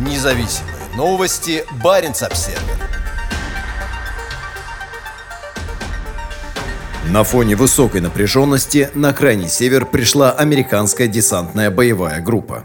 Независимые 0.00 0.74
новости. 0.96 1.62
Барин 1.84 2.12
обсерва 2.12 2.58
На 7.10 7.22
фоне 7.22 7.54
высокой 7.54 8.00
напряженности 8.00 8.88
на 8.94 9.12
крайний 9.12 9.50
север 9.50 9.84
пришла 9.84 10.32
американская 10.32 11.06
десантная 11.06 11.70
боевая 11.70 12.22
группа. 12.22 12.64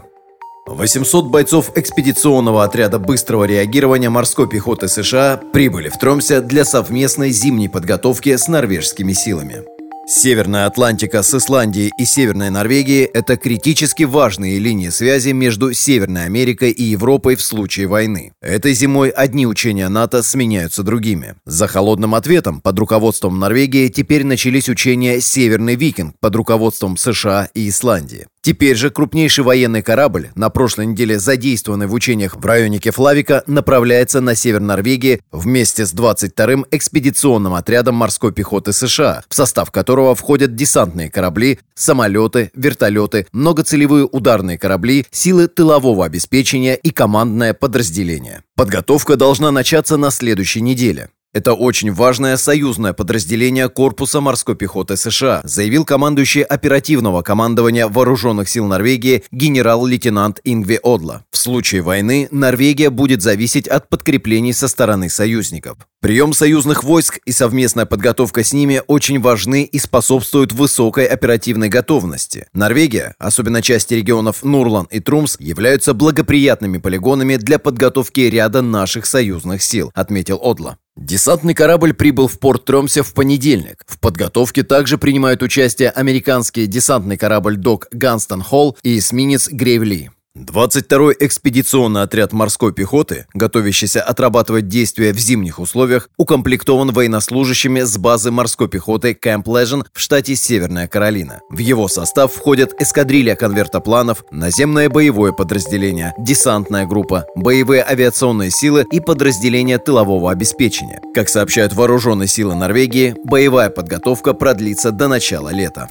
800 0.66 1.26
бойцов 1.26 1.72
экспедиционного 1.76 2.64
отряда 2.64 2.98
быстрого 2.98 3.44
реагирования 3.44 4.08
морской 4.08 4.48
пехоты 4.48 4.88
США 4.88 5.38
прибыли 5.52 5.90
в 5.90 5.98
Тромсе 5.98 6.40
для 6.40 6.64
совместной 6.64 7.32
зимней 7.32 7.68
подготовки 7.68 8.34
с 8.34 8.48
норвежскими 8.48 9.12
силами. 9.12 9.75
Северная 10.08 10.66
Атлантика 10.66 11.24
с 11.24 11.34
Исландией 11.34 11.90
и 11.98 12.04
Северной 12.04 12.50
Норвегией– 12.50 13.10
это 13.12 13.36
критически 13.36 14.04
важные 14.04 14.60
линии 14.60 14.90
связи 14.90 15.30
между 15.30 15.72
Северной 15.72 16.26
Америкой 16.26 16.70
и 16.70 16.84
Европой 16.84 17.34
в 17.34 17.42
случае 17.42 17.88
войны. 17.88 18.32
Этой 18.40 18.72
зимой 18.72 19.08
одни 19.08 19.48
учения 19.48 19.88
НАТО 19.88 20.22
сменяются 20.22 20.84
другими. 20.84 21.34
За 21.44 21.66
холодным 21.66 22.14
ответом 22.14 22.60
под 22.60 22.78
руководством 22.78 23.40
Норвегии 23.40 23.88
теперь 23.88 24.24
начались 24.24 24.68
учения 24.68 25.20
«Северный 25.20 25.74
викинг» 25.74 26.14
под 26.20 26.36
руководством 26.36 26.96
США 26.96 27.48
и 27.52 27.68
Исландии. 27.68 28.28
Теперь 28.46 28.76
же 28.76 28.90
крупнейший 28.90 29.42
военный 29.42 29.82
корабль, 29.82 30.28
на 30.36 30.50
прошлой 30.50 30.86
неделе 30.86 31.18
задействованный 31.18 31.88
в 31.88 31.92
учениях 31.92 32.36
в 32.36 32.46
районе 32.46 32.78
Кефлавика, 32.78 33.42
направляется 33.48 34.20
на 34.20 34.36
север 34.36 34.60
Норвегии 34.60 35.20
вместе 35.32 35.84
с 35.84 35.92
22-м 35.92 36.64
экспедиционным 36.70 37.54
отрядом 37.54 37.96
морской 37.96 38.30
пехоты 38.32 38.72
США, 38.72 39.24
в 39.28 39.34
состав 39.34 39.72
которого 39.72 40.14
входят 40.14 40.54
десантные 40.54 41.10
корабли, 41.10 41.58
самолеты, 41.74 42.52
вертолеты, 42.54 43.26
многоцелевые 43.32 44.04
ударные 44.04 44.58
корабли, 44.58 45.06
силы 45.10 45.48
тылового 45.48 46.04
обеспечения 46.04 46.76
и 46.76 46.90
командное 46.90 47.52
подразделение. 47.52 48.44
Подготовка 48.54 49.16
должна 49.16 49.50
начаться 49.50 49.96
на 49.96 50.12
следующей 50.12 50.60
неделе. 50.60 51.08
Это 51.36 51.52
очень 51.52 51.92
важное 51.92 52.38
союзное 52.38 52.94
подразделение 52.94 53.68
Корпуса 53.68 54.22
морской 54.22 54.56
пехоты 54.56 54.96
США, 54.96 55.42
заявил 55.44 55.84
командующий 55.84 56.40
оперативного 56.40 57.20
командования 57.20 57.88
Вооруженных 57.88 58.48
сил 58.48 58.64
Норвегии 58.64 59.22
генерал-лейтенант 59.32 60.40
Ингви 60.44 60.80
Одла. 60.82 61.24
В 61.30 61.36
случае 61.36 61.82
войны 61.82 62.28
Норвегия 62.30 62.88
будет 62.88 63.20
зависеть 63.20 63.68
от 63.68 63.90
подкреплений 63.90 64.54
со 64.54 64.66
стороны 64.66 65.10
союзников. 65.10 65.76
Прием 66.00 66.32
союзных 66.32 66.82
войск 66.82 67.18
и 67.26 67.32
совместная 67.32 67.84
подготовка 67.84 68.42
с 68.42 68.54
ними 68.54 68.80
очень 68.86 69.20
важны 69.20 69.64
и 69.64 69.78
способствуют 69.78 70.54
высокой 70.54 71.04
оперативной 71.04 71.68
готовности. 71.68 72.46
Норвегия, 72.54 73.14
особенно 73.18 73.60
части 73.60 73.92
регионов 73.92 74.42
Нурлан 74.42 74.86
и 74.90 75.00
Трумс, 75.00 75.36
являются 75.38 75.92
благоприятными 75.92 76.78
полигонами 76.78 77.36
для 77.36 77.58
подготовки 77.58 78.20
ряда 78.20 78.62
наших 78.62 79.04
союзных 79.04 79.62
сил, 79.62 79.90
отметил 79.94 80.40
Одла. 80.42 80.78
Десантный 80.96 81.52
корабль 81.52 81.92
прибыл 81.92 82.26
в 82.26 82.38
порт 82.38 82.64
Тромсе 82.64 83.02
в 83.02 83.12
понедельник. 83.12 83.84
В 83.86 83.98
подготовке 83.98 84.62
также 84.62 84.96
принимают 84.96 85.42
участие 85.42 85.90
американский 85.90 86.66
десантный 86.66 87.18
корабль 87.18 87.56
«Док 87.56 87.88
Ганстон 87.92 88.42
Холл» 88.42 88.76
и 88.82 88.98
эсминец 88.98 89.48
«Грейвли». 89.50 90.10
22-й 90.46 91.16
экспедиционный 91.20 92.02
отряд 92.02 92.32
морской 92.32 92.72
пехоты, 92.72 93.26
готовящийся 93.34 94.00
отрабатывать 94.00 94.68
действия 94.68 95.12
в 95.12 95.18
зимних 95.18 95.58
условиях, 95.58 96.08
укомплектован 96.16 96.92
военнослужащими 96.92 97.80
с 97.80 97.98
базы 97.98 98.30
морской 98.30 98.68
пехоты 98.68 99.14
Кэмп 99.14 99.48
Лежен 99.48 99.84
в 99.92 100.00
штате 100.00 100.36
Северная 100.36 100.88
Каролина. 100.88 101.40
В 101.50 101.58
его 101.58 101.88
состав 101.88 102.32
входят 102.32 102.80
эскадрилья 102.80 103.34
конвертопланов, 103.34 104.24
наземное 104.30 104.88
боевое 104.88 105.32
подразделение, 105.32 106.14
десантная 106.18 106.86
группа, 106.86 107.26
боевые 107.34 107.82
авиационные 107.82 108.50
силы 108.50 108.86
и 108.90 109.00
подразделения 109.00 109.78
тылового 109.78 110.30
обеспечения. 110.30 111.00
Как 111.14 111.28
сообщают 111.28 111.74
вооруженные 111.74 112.28
силы 112.28 112.54
Норвегии, 112.54 113.16
боевая 113.24 113.70
подготовка 113.70 114.32
продлится 114.32 114.92
до 114.92 115.08
начала 115.08 115.48
лета. 115.48 115.88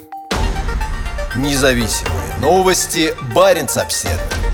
Независимые 1.35 2.25
новости. 2.39 3.13
Барин 3.33 3.67
обседный. 3.75 4.44